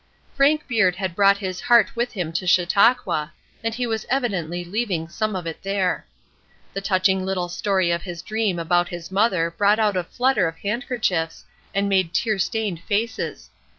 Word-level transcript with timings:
Frank 0.33 0.67
Beard 0.67 0.95
had 0.95 1.15
brought 1.15 1.37
his 1.37 1.61
heart 1.61 1.95
with 1.95 2.13
him 2.13 2.33
to 2.33 2.47
Chautauqua, 2.47 3.33
and 3.63 3.75
he 3.75 3.85
was 3.85 4.07
evidently 4.09 4.65
leaving 4.65 5.07
some 5.07 5.35
of 5.35 5.45
it 5.45 5.61
there. 5.61 6.07
The 6.73 6.81
touching 6.81 7.23
little 7.23 7.49
story 7.49 7.91
of 7.91 8.01
his 8.01 8.23
dream 8.23 8.57
about 8.57 8.89
his 8.89 9.11
mother 9.11 9.51
brought 9.51 9.77
out 9.77 9.95
a 9.95 10.03
flutter 10.03 10.47
of 10.47 10.55
handkerchiefs, 10.57 11.45
and 11.75 11.87
made 11.87 12.15
tear 12.15 12.39
stained 12.39 12.79
faces. 12.81 13.51